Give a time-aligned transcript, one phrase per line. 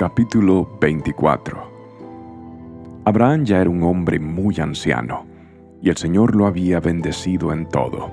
[0.00, 5.26] Capítulo 24 Abraham ya era un hombre muy anciano,
[5.82, 8.10] y el Señor lo había bendecido en todo.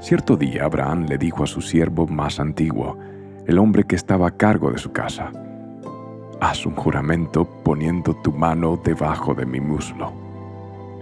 [0.00, 2.98] Cierto día Abraham le dijo a su siervo más antiguo,
[3.46, 5.32] el hombre que estaba a cargo de su casa,
[6.42, 10.12] Haz un juramento poniendo tu mano debajo de mi muslo.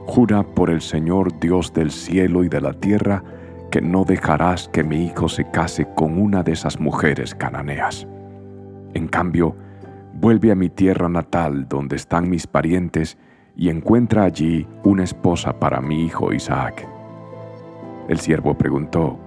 [0.06, 3.24] Jura por el Señor Dios del cielo y de la tierra
[3.72, 8.06] que no dejarás que mi hijo se case con una de esas mujeres cananeas.
[8.94, 9.56] En cambio,
[10.22, 13.18] vuelve a mi tierra natal donde están mis parientes
[13.56, 16.88] y encuentra allí una esposa para mi hijo Isaac.
[18.08, 19.18] El siervo preguntó,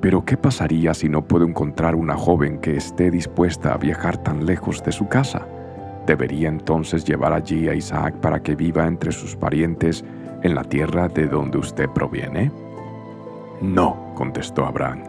[0.00, 4.46] ¿Pero qué pasaría si no puedo encontrar una joven que esté dispuesta a viajar tan
[4.46, 5.46] lejos de su casa?
[6.06, 10.02] ¿Debería entonces llevar allí a Isaac para que viva entre sus parientes
[10.42, 12.50] en la tierra de donde usted proviene?
[13.60, 15.02] No, contestó Abraham,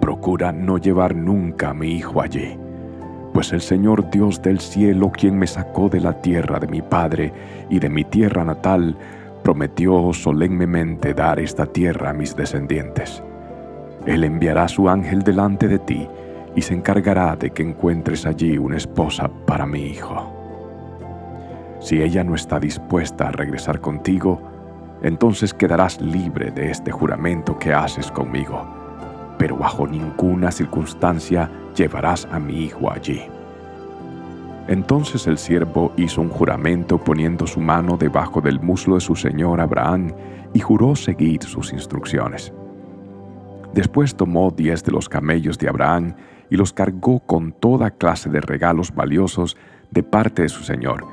[0.00, 2.56] procura no llevar nunca a mi hijo allí,
[3.32, 7.32] pues el Señor Dios del cielo, quien me sacó de la tierra de mi padre
[7.68, 8.96] y de mi tierra natal,
[9.42, 13.22] prometió solemnemente dar esta tierra a mis descendientes.
[14.06, 16.08] Él enviará su ángel delante de ti
[16.54, 20.36] y se encargará de que encuentres allí una esposa para mi hijo.
[21.80, 24.40] Si ella no está dispuesta a regresar contigo,
[25.02, 28.66] entonces quedarás libre de este juramento que haces conmigo,
[29.40, 33.22] pero bajo ninguna circunstancia llevarás a mi hijo allí.
[34.68, 39.62] Entonces el siervo hizo un juramento poniendo su mano debajo del muslo de su señor
[39.62, 40.12] Abraham
[40.52, 42.52] y juró seguir sus instrucciones.
[43.72, 46.16] Después tomó diez de los camellos de Abraham
[46.50, 49.56] y los cargó con toda clase de regalos valiosos
[49.90, 51.06] de parte de su señor,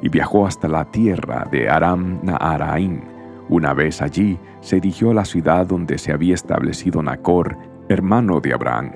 [0.00, 3.02] y viajó hasta la tierra de Aram Naharaim.
[3.50, 8.54] Una vez allí, se dirigió a la ciudad donde se había establecido Nacor, hermano de
[8.54, 8.92] Abraham.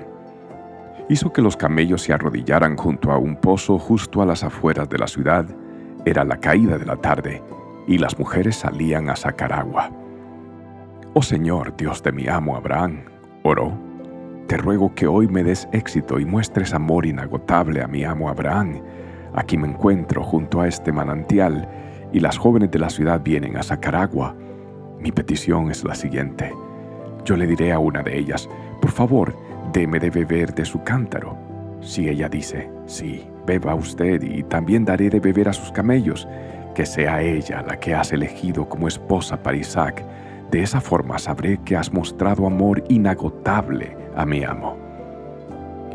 [1.09, 4.97] Hizo que los camellos se arrodillaran junto a un pozo justo a las afueras de
[4.97, 5.45] la ciudad.
[6.05, 7.43] Era la caída de la tarde,
[7.87, 9.91] y las mujeres salían a sacar agua.
[11.13, 13.03] Oh Señor, Dios de mi amo Abraham,
[13.43, 13.73] oró,
[14.47, 18.81] te ruego que hoy me des éxito y muestres amor inagotable a mi amo Abraham.
[19.35, 21.69] Aquí me encuentro junto a este manantial
[22.11, 24.35] y las jóvenes de la ciudad vienen a sacar agua.
[24.99, 26.51] Mi petición es la siguiente.
[27.25, 28.49] Yo le diré a una de ellas,
[28.81, 29.35] por favor,
[29.73, 31.37] deme de beber de su cántaro.
[31.81, 36.27] Si ella dice, sí, beba usted y también daré de beber a sus camellos,
[36.75, 40.05] que sea ella la que has elegido como esposa para Isaac,
[40.51, 44.77] de esa forma sabré que has mostrado amor inagotable a mi amo.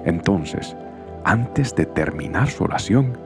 [0.05, 0.77] Entonces,
[1.25, 3.17] antes de terminar su oración,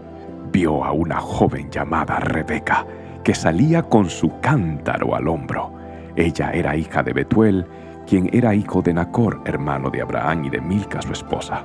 [0.52, 2.86] vio a una joven llamada Rebeca,
[3.24, 5.72] que salía con su cántaro al hombro.
[6.16, 7.66] Ella era hija de Betuel,
[8.08, 11.62] quien era hijo de Nacor, hermano de Abraham y de Milca su esposa.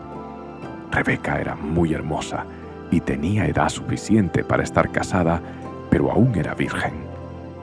[0.92, 2.46] Rebeca era muy hermosa
[2.92, 5.42] y tenía edad suficiente para estar casada,
[5.90, 6.94] pero aún era virgen.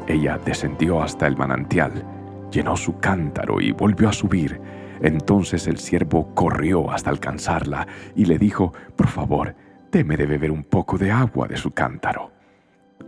[0.07, 2.05] Ella descendió hasta el manantial,
[2.51, 4.59] llenó su cántaro y volvió a subir.
[5.03, 7.87] Entonces el siervo corrió hasta alcanzarla
[8.17, 9.55] y le dijo, Por favor,
[9.93, 12.31] deme de beber un poco de agua de su cántaro.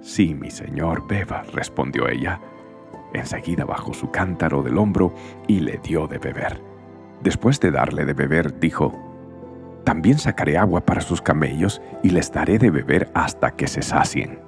[0.01, 2.41] Sí, mi señor, beba, respondió ella.
[3.15, 5.15] Enseguida bajó su cántaro del hombro
[5.47, 6.61] y le dio de beber.
[7.23, 8.93] Después de darle de beber, dijo,
[9.85, 14.41] También sacaré agua para sus camellos y les daré de beber hasta que se sacien.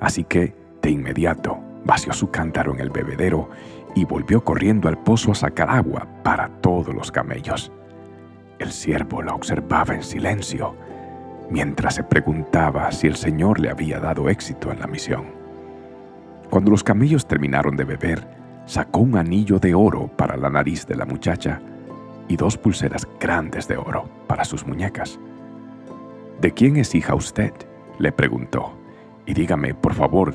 [0.00, 3.50] Así que, de inmediato, vació su cántaro en el bebedero
[3.94, 7.72] y volvió corriendo al pozo a sacar agua para todos los camellos.
[8.58, 10.74] El siervo la observaba en silencio,
[11.50, 15.37] mientras se preguntaba si el Señor le había dado éxito en la misión.
[16.50, 18.26] Cuando los camellos terminaron de beber,
[18.66, 21.60] sacó un anillo de oro para la nariz de la muchacha
[22.28, 25.18] y dos pulseras grandes de oro para sus muñecas.
[26.40, 27.52] ¿De quién es hija usted?
[27.98, 28.78] le preguntó.
[29.26, 30.34] Y dígame, por favor,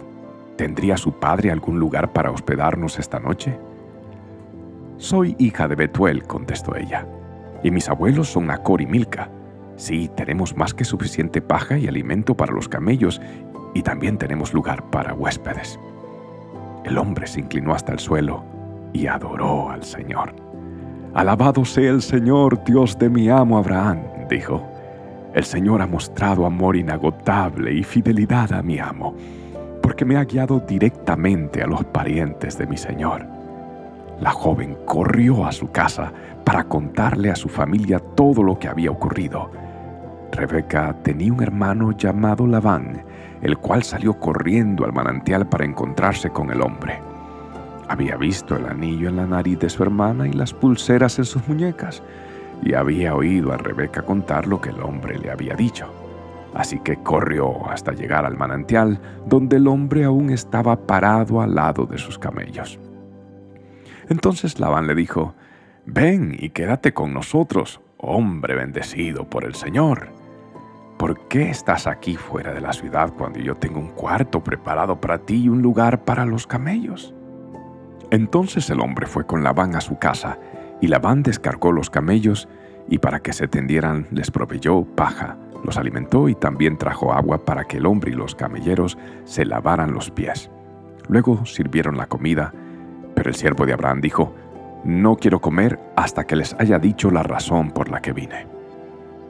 [0.58, 3.58] ¿Tendría su padre algún lugar para hospedarnos esta noche?
[4.98, 7.08] Soy hija de Betuel, contestó ella,
[7.64, 9.32] y mis abuelos son Nacor y Milca.
[9.76, 13.20] Sí, tenemos más que suficiente paja y alimento para los camellos,
[13.74, 15.80] y también tenemos lugar para huéspedes.
[16.86, 18.44] El hombre se inclinó hasta el suelo
[18.94, 20.34] y adoró al Señor.
[21.14, 24.68] Alabado sea el Señor, Dios de mi amo Abraham, dijo.
[25.34, 29.16] El Señor ha mostrado amor inagotable y fidelidad a mi amo
[29.84, 33.28] porque me ha guiado directamente a los parientes de mi Señor.
[34.22, 36.12] La joven corrió a su casa
[36.46, 39.52] para contarle a su familia todo lo que había ocurrido.
[40.32, 43.04] Rebeca tenía un hermano llamado Labán,
[43.44, 47.00] el cual salió corriendo al manantial para encontrarse con el hombre.
[47.90, 51.48] Había visto el anillo en la nariz de su hermana y las pulseras en sus
[51.48, 52.02] muñecas,
[52.64, 55.88] y había oído a Rebeca contar lo que el hombre le había dicho.
[56.54, 61.86] Así que corrió hasta llegar al manantial, donde el hombre aún estaba parado al lado
[61.86, 62.80] de sus camellos.
[64.08, 65.34] Entonces Labán le dijo,
[65.86, 70.23] Ven y quédate con nosotros, hombre bendecido por el Señor.
[70.98, 75.18] ¿Por qué estás aquí fuera de la ciudad cuando yo tengo un cuarto preparado para
[75.20, 77.14] ti y un lugar para los camellos?
[78.12, 80.38] Entonces el hombre fue con Labán a su casa,
[80.82, 82.48] y Labán descargó los camellos,
[82.88, 87.64] y para que se tendieran les proveyó paja, los alimentó y también trajo agua para
[87.64, 90.52] que el hombre y los camelleros se lavaran los pies.
[91.08, 92.54] Luego sirvieron la comida,
[93.16, 94.34] pero el siervo de Abraham dijo,
[94.84, 98.48] No quiero comer hasta que les haya dicho la razón por la que vine.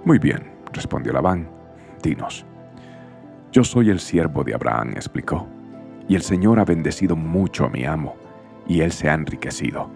[0.05, 1.49] Muy bien, respondió Labán,
[2.01, 2.45] dinos.
[3.51, 5.47] Yo soy el siervo de Abraham, explicó,
[6.07, 8.15] y el Señor ha bendecido mucho a mi amo,
[8.67, 9.89] y él se ha enriquecido.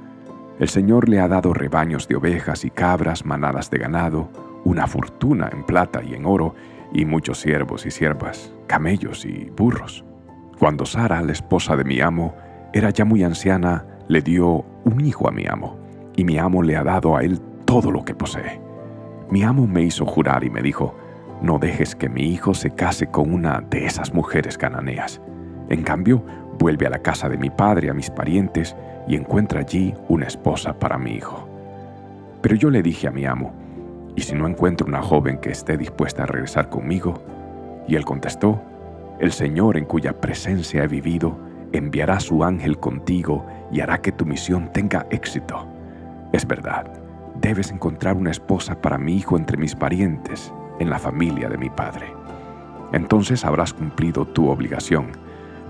[0.60, 4.30] El Señor le ha dado rebaños de ovejas y cabras, manadas de ganado,
[4.64, 6.56] una fortuna en plata y en oro,
[6.94, 10.06] y muchos siervos y siervas, camellos y burros.
[10.60, 12.36] Cuando Sara, la esposa de mi amo,
[12.74, 15.80] era ya muy anciana, le dio un hijo a mi amo,
[16.16, 18.67] y mi amo le ha dado a él todo lo que posee.
[19.30, 20.96] Mi amo me hizo jurar y me dijo,
[21.42, 25.22] no dejes que mi hijo se case con una de esas mujeres cananeas.
[25.70, 26.24] En cambio,
[26.58, 28.76] vuelve a la casa de mi padre, a mis parientes,
[29.08, 31.48] y encuentra allí una esposa para mi hijo.
[32.42, 33.54] Pero yo le dije a mi amo,
[34.16, 37.22] ¿y si no encuentro una joven que esté dispuesta a regresar conmigo?
[37.88, 38.62] Y él contestó,
[39.20, 41.38] el Señor en cuya presencia he vivido,
[41.74, 45.68] enviará su ángel contigo y hará que tu misión tenga éxito.
[46.32, 46.92] Es verdad,
[47.42, 51.70] debes encontrar una esposa para mi hijo entre mis parientes, en la familia de mi
[51.70, 52.08] padre.
[52.94, 55.12] Entonces habrás cumplido tu obligación,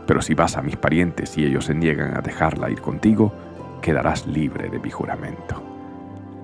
[0.06, 3.34] pero si vas a mis parientes y ellos se niegan a dejarla ir contigo,
[3.82, 5.64] quedarás libre de mi juramento.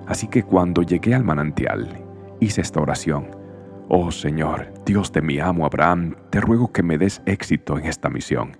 [0.06, 1.88] Así que cuando llegué al manantial,
[2.40, 3.28] hice esta oración.
[3.88, 8.10] Oh Señor, Dios de mi amo Abraham, te ruego que me des éxito en esta
[8.10, 8.56] misión.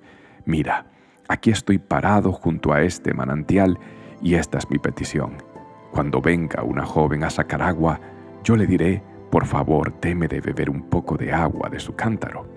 [0.46, 0.86] Mira,
[1.28, 3.78] aquí estoy parado junto a este manantial
[4.22, 5.53] y esta es mi petición.
[5.94, 8.00] Cuando venga una joven a sacar agua,
[8.42, 9.00] yo le diré,
[9.30, 12.48] por favor, deme de beber un poco de agua de su cántaro.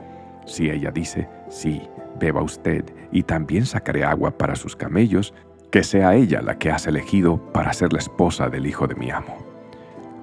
[0.47, 1.87] Si ella dice, sí,
[2.19, 5.35] beba usted, y también sacaré agua para sus camellos,
[5.69, 9.11] que sea ella la que has elegido para ser la esposa del hijo de mi
[9.11, 9.37] amo.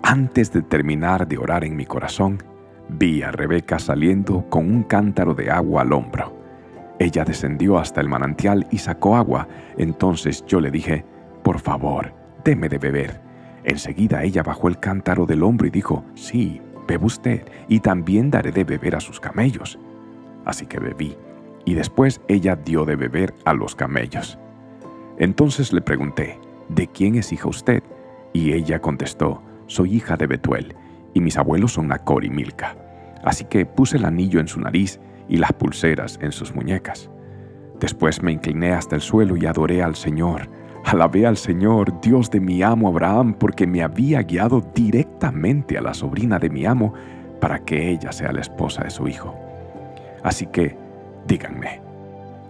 [0.03, 2.43] Antes de terminar de orar en mi corazón,
[2.89, 6.37] vi a Rebeca saliendo con un cántaro de agua al hombro.
[6.99, 9.47] Ella descendió hasta el manantial y sacó agua.
[9.79, 11.05] Entonces yo le dije,
[11.45, 13.21] por favor, deme de beber.
[13.65, 18.53] Enseguida ella bajó el cántaro del hombro y dijo, sí, bebe usted, y también daré
[18.53, 19.79] de beber a sus camellos.
[20.45, 21.17] Así que bebí,
[21.65, 24.39] y después ella dio de beber a los camellos.
[25.19, 26.39] Entonces le pregunté,
[26.69, 27.83] ¿de quién es hija usted?
[28.33, 30.75] Y ella contestó, soy hija de Betuel,
[31.15, 32.77] y mis abuelos son Nacor y Milca.
[33.25, 37.11] Así que puse el anillo en su nariz y las pulseras en sus muñecas.
[37.81, 40.49] Después me incliné hasta el suelo y adoré al Señor.
[40.85, 45.95] Alabé al Señor, Dios de mi amo Abraham, porque me había guiado directamente a la
[45.95, 46.93] sobrina de mi amo
[47.41, 49.35] para que ella sea la esposa de su hijo.
[50.23, 50.77] Así que,
[51.27, 51.81] díganme,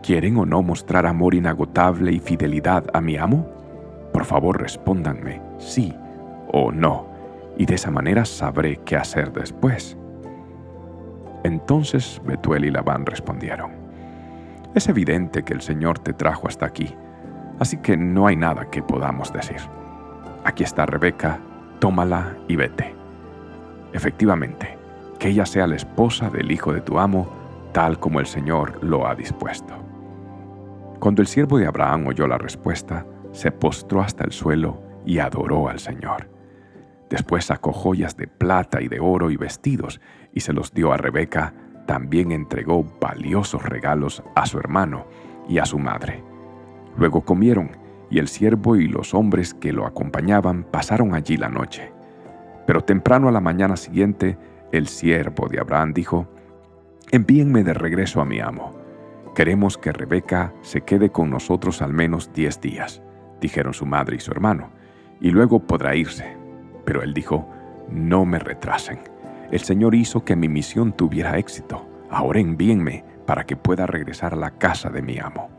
[0.03, 3.47] ¿quieren o no mostrar amor inagotable y fidelidad a mi amo?
[4.13, 5.95] Por favor, respóndanme sí
[6.53, 7.07] o no,
[7.57, 9.97] y de esa manera sabré qué hacer después.
[11.45, 13.71] Entonces Betuel y Labán respondieron,
[14.75, 16.95] Es evidente que el Señor te trajo hasta aquí,
[17.59, 19.61] así que no hay nada que podamos decir.
[20.45, 21.41] Aquí está Rebeca,
[21.79, 22.95] tómala y vete.
[23.93, 24.77] Efectivamente,
[25.19, 27.29] que ella sea la esposa del hijo de tu amo,
[27.73, 29.75] tal como el Señor lo ha dispuesto.
[30.99, 35.69] Cuando el siervo de Abraham oyó la respuesta, se postró hasta el suelo y adoró
[35.69, 36.29] al Señor.
[37.11, 40.01] Después sacó joyas de plata y de oro y vestidos
[40.33, 41.53] y se los dio a Rebeca.
[41.87, 45.07] También entregó valiosos regalos a su hermano
[45.49, 46.25] y a su madre.
[46.97, 47.71] Luego comieron
[48.11, 51.93] y el siervo y los hombres que lo acompañaban pasaron allí la noche.
[52.67, 54.39] Pero temprano a la mañana siguiente,
[54.73, 56.29] el siervo de Abraham dijo,
[57.11, 58.73] Envíenme de regreso a mi amo.
[59.35, 63.03] Queremos que Rebeca se quede con nosotros al menos diez días,
[63.41, 64.71] dijeron su madre y su hermano,
[65.21, 66.37] y luego podrá irse.
[66.85, 67.49] Pero él dijo,
[67.91, 69.01] no me retrasen.
[69.51, 71.87] El Señor hizo que mi misión tuviera éxito.
[72.11, 75.51] Ahora envíenme para que pueda regresar a la casa de mi amo.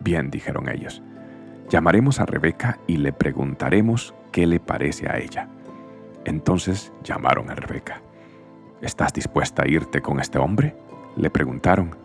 [0.00, 1.02] Bien, dijeron ellos,
[1.68, 5.48] llamaremos a Rebeca y le preguntaremos qué le parece a ella.
[6.24, 8.02] Entonces llamaron a Rebeca.
[8.82, 10.76] ¿Estás dispuesta a irte con este hombre?
[11.16, 11.96] Le preguntaron.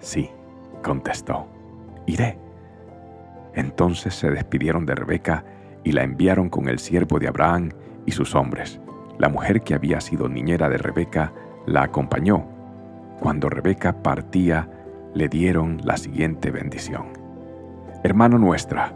[0.00, 0.30] Sí,
[0.82, 1.48] contestó.
[2.06, 2.38] Iré.
[3.54, 5.44] Entonces se despidieron de Rebeca
[5.82, 7.70] y la enviaron con el siervo de Abraham
[8.04, 8.80] y sus hombres.
[9.18, 11.32] La mujer que había sido niñera de Rebeca
[11.64, 12.44] la acompañó.
[13.20, 14.68] Cuando Rebeca partía,
[15.16, 17.06] le dieron la siguiente bendición.
[18.04, 18.92] Hermano nuestra,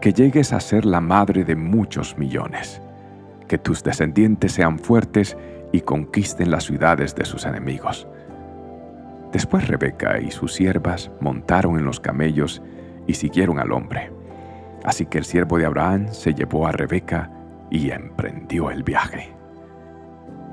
[0.00, 2.80] que llegues a ser la madre de muchos millones,
[3.48, 5.36] que tus descendientes sean fuertes
[5.72, 8.06] y conquisten las ciudades de sus enemigos.
[9.32, 12.62] Después Rebeca y sus siervas montaron en los camellos
[13.08, 14.12] y siguieron al hombre.
[14.84, 17.30] Así que el siervo de Abraham se llevó a Rebeca
[17.68, 19.34] y emprendió el viaje.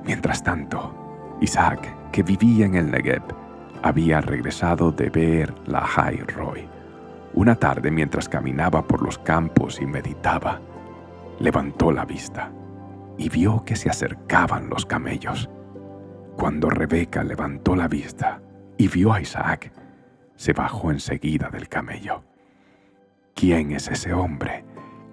[0.03, 3.44] Mientras tanto, Isaac, que vivía en el Negev,
[3.83, 6.67] había regresado de ver la High Roy.
[7.33, 10.61] Una tarde, mientras caminaba por los campos y meditaba,
[11.39, 12.51] levantó la vista
[13.17, 15.49] y vio que se acercaban los camellos.
[16.37, 18.41] Cuando Rebeca levantó la vista
[18.77, 19.71] y vio a Isaac,
[20.35, 22.23] se bajó enseguida del camello.
[23.33, 24.65] ¿Quién es ese hombre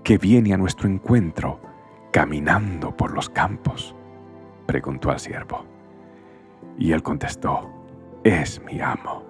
[0.04, 1.60] que viene a nuestro encuentro
[2.12, 3.96] caminando por los campos?
[4.66, 5.64] preguntó al siervo.
[6.78, 7.81] Y él contestó,
[8.24, 9.24] es mi amo.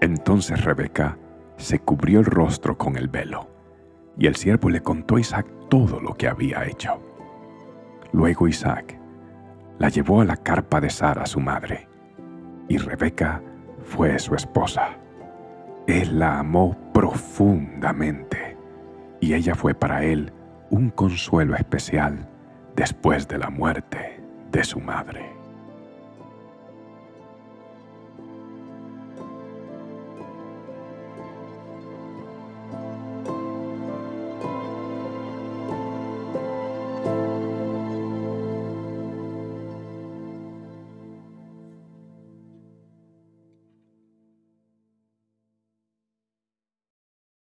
[0.00, 1.16] Entonces Rebeca
[1.56, 3.48] se cubrió el rostro con el velo,
[4.16, 7.00] y el siervo le contó a Isaac todo lo que había hecho.
[8.12, 8.98] Luego Isaac
[9.78, 11.88] la llevó a la carpa de Sara, su madre,
[12.68, 13.42] y Rebeca
[13.82, 14.96] fue su esposa.
[15.86, 18.56] Él la amó profundamente,
[19.20, 20.32] y ella fue para él
[20.70, 22.28] un consuelo especial
[22.76, 25.37] después de la muerte de su madre.